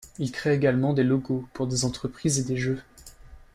[0.17, 2.81] Il crée également des logos pour des entreprises et des jeux.